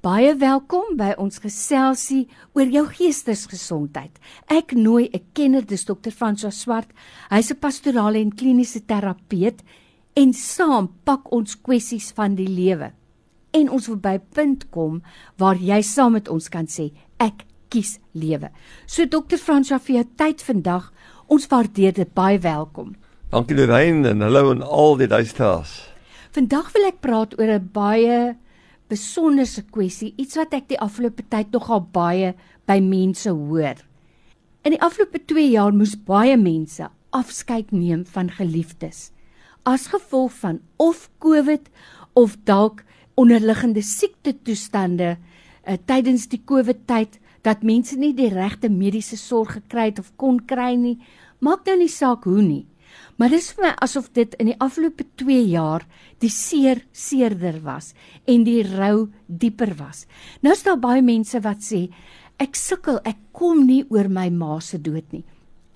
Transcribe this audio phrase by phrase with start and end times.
[0.00, 2.22] Baie welkom by ons geselsie
[2.56, 4.14] oor jou geestesgesondheid.
[4.48, 6.08] Ek nooi 'n kenner, dis Dr.
[6.08, 6.88] François Swart.
[7.28, 9.60] Hy's 'n pastorale en kliniese terapeut
[10.16, 12.92] en saam pak ons kwessies van die lewe.
[13.52, 15.02] En ons wil by 'n punt kom
[15.36, 18.48] waar jy saam met ons kan sê ek kies lewe.
[18.86, 19.36] So Dr.
[19.36, 20.92] François vir jou tyd vandag.
[21.28, 22.96] Ons waardeer dit baie welkom.
[23.30, 25.92] Dankie Lorraine en hallo aan al die luisteraars.
[26.32, 28.36] Vandag wil ek praat oor 'n baie
[28.90, 32.34] besonderse kwessie, iets wat ek die afgelope tyd nogal baie
[32.68, 33.78] by mense hoor.
[34.66, 39.08] In die afgelope 2 jaar moes baie mense afskeid neem van geliefdes
[39.62, 41.68] as gevolg van of COVID
[42.12, 42.84] of dalk
[43.14, 49.58] onderliggende siekte toestande uh, tydens die COVID tyd dat mense nie die regte mediese sorg
[49.58, 50.98] gekry het of kon kry nie.
[51.40, 52.66] Maak nou nie saak hoe nie.
[53.16, 55.86] Maar dis vir my asof dit in die afgelope 2 jaar
[56.20, 57.92] die seer seerder was
[58.26, 60.06] en die rou dieper was.
[60.40, 61.88] Nou is daar baie mense wat sê
[62.40, 65.24] ek sukkel, ek kom nie oor my ma se dood nie.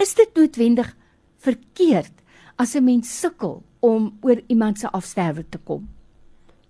[0.00, 0.94] Is dit noodwendig
[1.44, 2.12] verkeerd
[2.56, 5.88] as 'n mens sukkel om oor iemand se afsterwe te kom?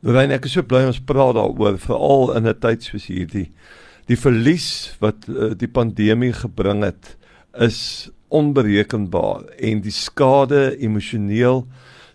[0.03, 3.51] Lorraine, ek is so bly ons praat daaroor veral in 'n tyd soos hierdie.
[4.07, 7.17] Die verlies wat uh, die pandemie gebring het
[7.57, 11.65] is onberekenbaar en die skade emosioneel,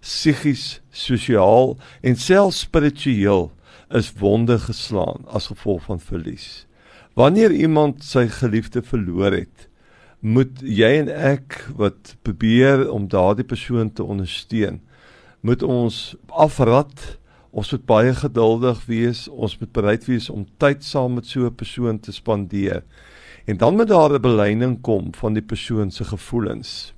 [0.03, 3.49] psigies, sosiaal en selfs spiritueel
[3.95, 6.65] is wonde geslaan as gevolg van verlies.
[7.17, 9.67] Wanneer iemand sy geliefde verloor het,
[10.19, 14.81] moet jy en ek wat probeer om daardie persoon te ondersteun,
[15.41, 21.15] moet ons afrad Ons moet baie geduldig wees, ons moet bereid wees om tyd saam
[21.17, 22.83] met so 'n persoon te spandeer.
[23.49, 26.93] En dan moet daar 'n beleining kom van die persoon se gevoelens.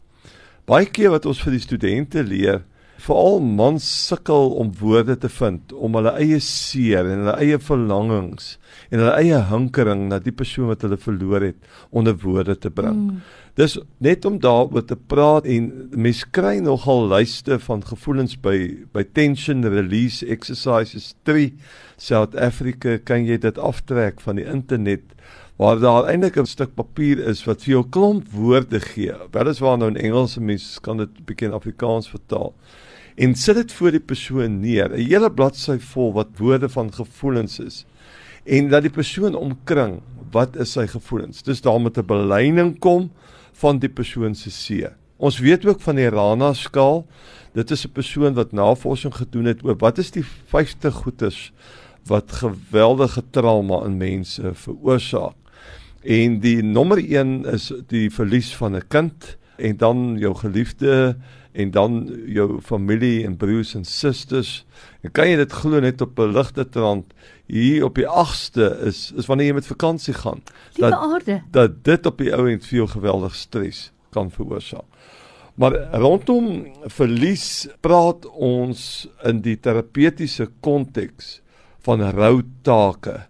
[0.66, 2.62] Baie keer wat ons vir die studente leer,
[2.96, 8.58] veral mans sukkel om woorde te vind om hulle eie seer en hulle eie verlangings
[8.90, 11.58] en hulle eie hinkering na die persoon wat hulle verloor het
[11.90, 13.00] onder woorde te bring.
[13.12, 13.22] Mm.
[13.60, 18.58] Dis net om daaroor te praat en mens kry nogal lyste van gevoelens by
[18.94, 21.54] by tension release exercises 3
[21.98, 25.02] South Africa kan jy dit aftrek van die internet
[25.56, 29.14] waar daar eintlik 'n stuk papier is wat vir jou klomp woorde gee.
[29.32, 32.54] Weliswaar nou in Engels, mense kan dit bietjie in Afrikaans vertaal.
[33.16, 37.60] En sit dit voor die persoon neer, 'n hele bladsy vol wat woorde van gevoelens
[37.60, 37.86] is.
[38.46, 40.02] En dat die persoon omkring,
[40.32, 41.44] wat is sy gevoelens?
[41.44, 43.12] Dis daar met 'n beleining kom
[43.54, 44.88] van die persoon se see.
[45.18, 47.06] Ons weet ook van die Rana skaal.
[47.54, 51.52] Dit is 'n persoon wat navorsing gedoen het oor wat is die 50 goedes
[52.06, 55.41] wat geweldige trauma in mense veroorsaak.
[56.02, 61.18] En die nommer 1 is die verlies van 'n kind en dan jou geliefde
[61.52, 64.66] en dan jou familie en broers en susters.
[65.02, 67.14] En kan jy dit glo net op 'n ligte trant
[67.46, 70.42] hier op die 8ste is is wanneer jy met vakansie gaan.
[70.78, 71.42] Dat aarde.
[71.52, 74.88] dat dit op die ou end veel geweldig stres kan veroorsaak.
[75.56, 81.42] Maar rondom verlies praat ons in die terapeutiese konteks
[81.80, 83.28] van rou take.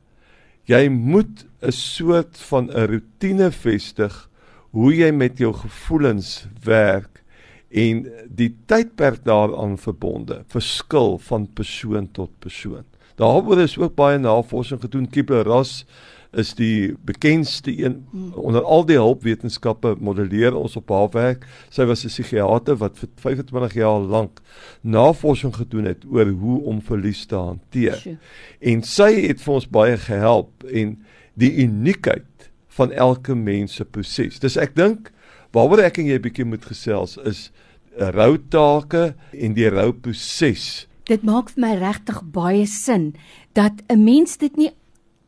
[0.63, 4.29] Jy moet 'n soort van 'n rotine vestig
[4.71, 7.23] hoe jy met jou gevoelens werk
[7.69, 12.83] en die tydperk daaraan verbonde verskil van persoon tot persoon.
[13.15, 15.09] Daaroor is ook baie navorsing gedoen.
[15.09, 15.85] Kibler-Ross
[16.31, 18.07] is die bekendste een
[18.39, 21.47] onder al die hulpwetenskappe modelleer ons op haar werk.
[21.69, 24.39] Sy was 'n psigiater wat vir 25 jaar lank
[24.81, 28.17] navorsing gedoen het oor hoe om verlies te hanteer.
[28.59, 30.97] En sy het vir ons baie gehelp en
[31.33, 34.39] die uniekheid van elke mens se proses.
[34.39, 35.11] Dis ek dink
[35.51, 37.51] waaroor ek en jy 'n bietjie moet gesels is
[37.97, 40.87] rou take en die rou proses.
[41.05, 43.15] Dit maak vir my regtig baie sin
[43.53, 44.71] dat 'n mens dit nie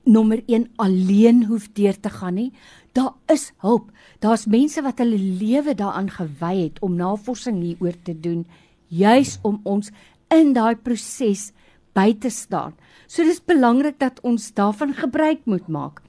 [0.05, 2.51] nommer 1 alleen hoef deur te gaan nie.
[2.93, 3.91] Daar is hulp.
[4.19, 8.45] Daar's mense wat hulle lewe daaraan gewy het om navorsing hieroor te doen,
[8.87, 9.91] juis om ons
[10.29, 11.51] in daai proses
[11.93, 12.73] by te staan.
[13.07, 16.02] So dis belangrik dat ons daarvan gebruik moet maak.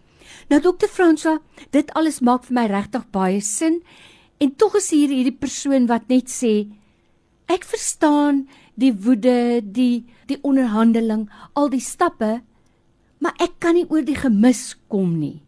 [0.50, 1.38] Nou dokter Fransa,
[1.70, 3.82] dit alles maak vir my regtig baie sin
[4.38, 6.68] en tog is hier hierdie persoon wat net sê
[7.48, 12.40] ek verstaan die woede, die die onderhandeling, al die stappe
[13.24, 15.40] maar ek kan nie oor die gemis kom nie.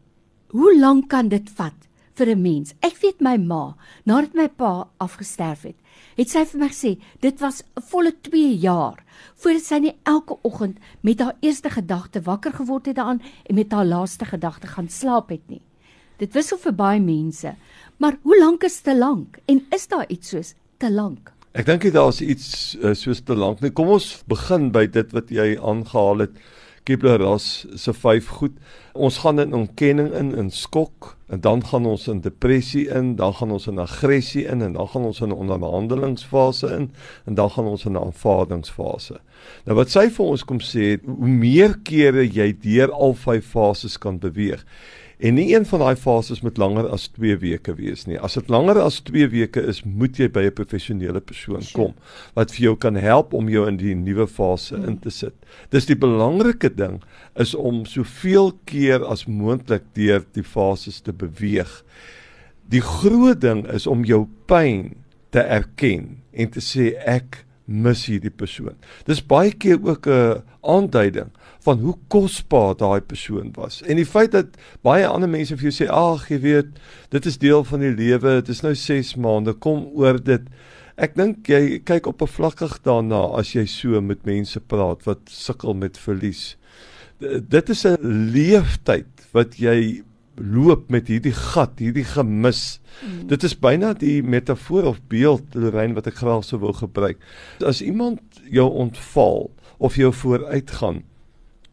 [0.57, 1.77] Hoe lank kan dit vat
[2.17, 2.75] vir 'n mens?
[2.81, 5.77] Ek weet my ma, nadat my pa afgesterf het,
[6.17, 9.05] het sy vir my gesê, dit was 'n volle 2 jaar
[9.37, 13.73] voordat sy nie elke oggend met haar eerste gedagte wakker geword het daaraan en met
[13.73, 15.63] haar laaste gedagte gaan slaap het nie.
[16.17, 17.53] Dit wissel vir baie mense,
[18.01, 21.33] maar hoe lank is te lank en is daar iets soos te lank?
[21.57, 23.61] Ek dink dit daar's iets uh, soos te lank.
[23.65, 26.41] Nee, kom ons begin by dit wat jy aangehaal het
[26.87, 28.59] Kubler-Ross se vyf goed.
[28.95, 33.35] Ons gaan in ontkenning in in skok en dan gaan ons in depressie in, dan
[33.35, 36.91] gaan ons in aggressie in en dan gaan ons in 'n onderhandelingsfase in
[37.27, 39.19] en dan gaan ons in 'n aanvaardingsfase.
[39.65, 43.99] Nou wat sy vir ons kom sê, hoe meer kere jy deur al vyf fases
[43.99, 44.65] kan beweeg,
[45.17, 48.19] En nie een van daai fases moet langer as 2 weke wees nie.
[48.21, 51.95] As dit langer as 2 weke is, moet jy by 'n professionele persoon kom
[52.35, 55.33] wat vir jou kan help om jou in die nuwe fase in te sit.
[55.71, 57.03] Dis die belangrike ding
[57.35, 61.85] is om soveel keer as moontlik deur die fases te beweeg.
[62.69, 64.97] Die groot ding is om jou pyn
[65.31, 68.77] te erken en te sê ek mis hierdie persoon.
[69.07, 71.31] Dis baie keer ook 'n aanduiding
[71.67, 73.83] van hoe kosbaar daai persoon was.
[73.83, 74.47] En die feit dat
[74.83, 76.67] baie ander mense vir jou sê, "Ag, jy weet,
[77.11, 78.41] dit is deel van die lewe.
[78.41, 79.53] Dit is nou 6 maande.
[79.53, 80.43] Kom oor dit."
[80.97, 85.19] Ek dink jy kyk op 'n vlakkig daarna as jy so met mense praat wat
[85.27, 86.57] sukkel met verlies.
[87.49, 87.97] Dit is 'n
[88.33, 90.03] leeftyd wat jy
[90.37, 92.81] loop met hierdie gat, hierdie gemis.
[93.01, 93.27] Mm.
[93.33, 97.21] Dit is byna die metafoor of beeld Lorraine wat ek graag sou wou gebruik.
[97.65, 101.03] As iemand jou ontval of jou vooruitgaan,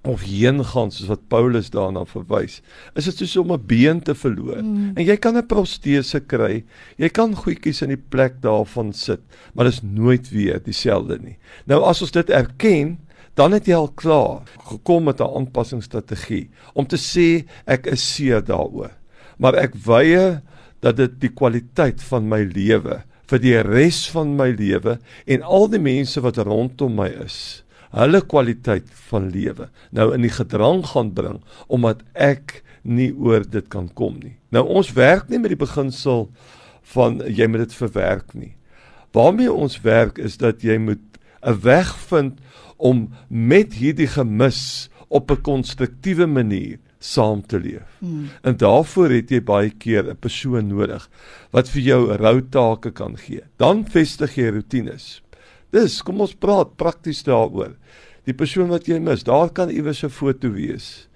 [0.04, 2.60] of heen gaan soos wat Paulus daarna verwys.
[3.00, 4.62] Is dit soos om 'n been te verloor?
[4.64, 4.92] Mm.
[4.96, 6.64] En jy kan 'n protese kry.
[6.98, 9.22] Jy kan goedjies in die plek daarvan sit,
[9.54, 11.38] maar dit is nooit weer dieselfde nie.
[11.66, 12.98] Nou as ons dit erken,
[13.40, 18.42] dan het jy al klaar gekom met 'n aanpassingsstrategie om te sê ek is seer
[18.42, 18.92] daaroor.
[19.38, 20.42] Maar ek weier
[20.80, 25.68] dat dit die kwaliteit van my lewe vir die res van my lewe en al
[25.68, 27.64] die mense wat rondom my is
[27.94, 33.68] hulle kwaliteit van lewe nou in die gedrang gaan bring omdat ek nie oor dit
[33.72, 34.36] kan kom nie.
[34.52, 36.28] Nou ons werk nie met die beginsel
[36.94, 38.54] van jy moet dit verwerk nie.
[39.16, 41.02] Waarmee ons werk is dat jy moet
[41.46, 42.40] 'n weg vind
[42.78, 47.98] om met hierdie gemis op 'n konstruktiewe manier saam te leef.
[48.00, 48.30] Hmm.
[48.42, 51.10] En daarvoor het jy baie keer 'n persoon nodig
[51.52, 53.42] wat vir jou rou take kan gee.
[53.58, 55.22] Dan vestig jy rotines.
[55.72, 57.76] Dis, kom ons praat prakties daaroor.
[58.26, 61.08] Die persoon wat jy mis, daar kan iewers 'n foto wees.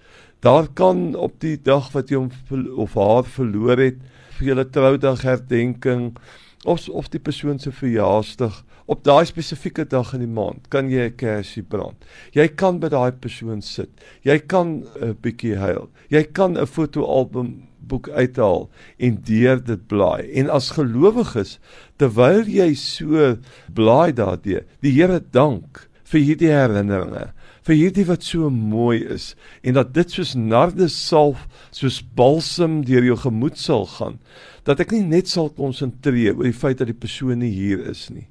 [0.42, 2.32] Daar kan op die dag wat jy hom
[2.76, 3.98] of haar verloor het,
[4.38, 6.18] vir julle troudag herdenking
[6.66, 11.10] of of die persoon se verjaarsdag op daai spesifieke dag in die maand kan jy
[11.10, 12.06] 'n kersie brand.
[12.34, 13.90] Jy kan by daai persoon sit.
[14.24, 15.90] Jy kan 'n bietjie huil.
[16.10, 20.32] Jy kan 'n fotoalbum boek uithaal en deur dit blaai.
[20.40, 21.60] En as gelowiges,
[21.98, 23.38] terwyl jy so
[23.74, 27.34] blaai daardie, die Here dank vir hierdie herinneringe,
[27.68, 31.44] vir hierdie wat so mooi is en dat dit soos nardesalf,
[31.76, 34.16] soos balsem deur jou gemoed sal gaan,
[34.64, 38.08] dat ek nie net sal konsentreer oor die feit dat die persoon nie hier is
[38.14, 38.28] nie.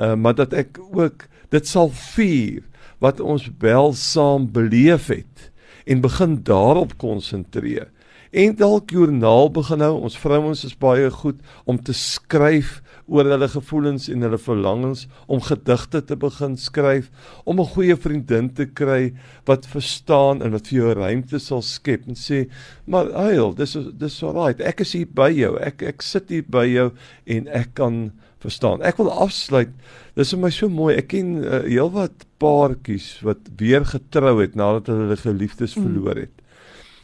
[0.00, 2.64] Uh maar dat ek ook dit sal vier
[3.04, 5.48] wat ons wel saam beleef het
[5.84, 7.88] en begin daarop konsentreer
[8.30, 9.96] en dalk joernaal begin hou.
[10.06, 12.78] Ons vrouens is baie goed om te skryf
[13.10, 17.10] oor hulle gevoelens en hulle verlangens, om gedigte te begin skryf,
[17.44, 19.12] om 'n goeie vriendin te kry
[19.46, 22.48] wat verstaan en wat vir jou ruimte sal skep en sê,
[22.86, 24.60] "Maar huil, dis dis alright.
[24.60, 25.56] Ek is hier by jou.
[25.58, 26.92] Ek ek sit hier by jou
[27.26, 29.70] en ek kan verstaan." Ek wil afsluit.
[30.14, 30.96] Dis vir my so mooi.
[30.96, 35.82] Ek ken uh, heelwat paartjies wat weer getrou het nadat hulle hulle geliefdes mm.
[35.82, 36.39] verloor het.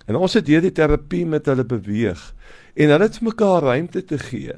[0.06, 2.22] En ons het hierdie terapie met hulle beweeg
[2.76, 4.54] en hulle het mekaar ruimte te gee.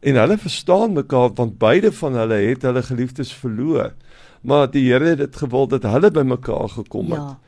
[0.00, 3.92] En hulle verstaan mekaar want beide van hulle het hulle geliefdes verloor.
[4.46, 7.20] Maar die Here het dit gewild dat hulle by mekaar gekom het.
[7.20, 7.38] Ja.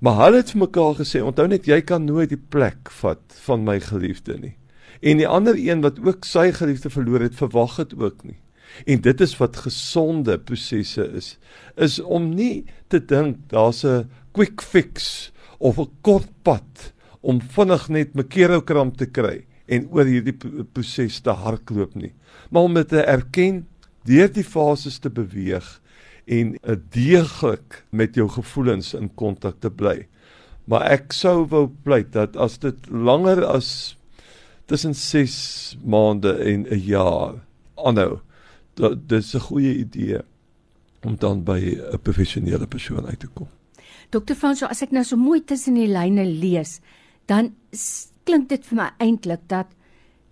[0.00, 3.62] Maar hulle het vir mekaar gesê, onthou net jy kan nooit die plek vat van
[3.64, 4.56] my geliefde nie.
[5.00, 8.38] En die ander een wat ook sy geliefde verloor het, verwag dit ook nie.
[8.84, 11.36] En dit is wat gesonde prosesse is,
[11.76, 16.92] is om nie te dink daar's 'n quick fix of 'n kort pad
[17.26, 22.12] om vinnig net mekeerokram te kry en oor hierdie proses te hardloop nie,
[22.50, 23.64] maar om dit te erken,
[24.06, 25.66] deur die fases te beweeg
[26.26, 30.06] en 'n deeglik met jou gevoelens in kontak te bly.
[30.66, 33.96] Maar ek sou wou pleit dat as dit langer as
[34.66, 37.34] tussen 6 maande en 'n jaar
[37.74, 38.20] aanhou,
[38.74, 40.20] dat dit 'n goeie idee
[41.02, 41.58] om dan by
[41.92, 43.48] 'n professionele persoon uit te kom.
[44.10, 46.80] Dokter Franso, as ek nou so mooi tussen die lyne lees,
[47.26, 47.52] dan
[48.26, 49.70] klink dit vir my eintlik dat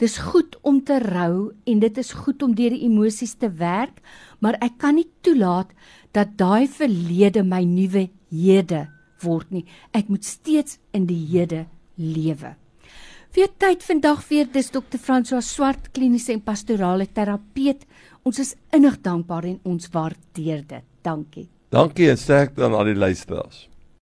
[0.02, 4.00] dis goed om te rou en dit is goed om deur die emosies te werk,
[4.42, 5.70] maar ek kan nie toelaat
[6.14, 8.84] dat daai verlede my nuwe hede
[9.22, 9.64] word nie.
[9.94, 11.64] Ek moet steeds in die hede
[11.96, 12.54] lewe.
[13.34, 17.82] Vir tyd vandag weer dis dokter François Swart kliniese en pastorale terapeut.
[18.22, 20.86] Ons is innig dankbaar en ons waardeer dit.
[21.02, 21.48] Dankie.
[21.74, 23.66] Dankie en sterkte aan al die luisteraars.